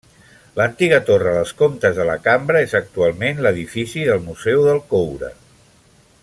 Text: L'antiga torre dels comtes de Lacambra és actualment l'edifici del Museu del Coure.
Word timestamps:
L'antiga 0.59 0.97
torre 1.09 1.33
dels 1.35 1.51
comtes 1.59 1.99
de 1.99 2.07
Lacambra 2.09 2.63
és 2.69 2.73
actualment 2.81 3.45
l'edifici 3.47 4.07
del 4.09 4.25
Museu 4.31 4.65
del 4.71 4.83
Coure. 4.95 5.31